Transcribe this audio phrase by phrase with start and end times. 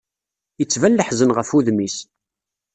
[0.63, 1.97] Ittban leḥzen ɣef wudem-is.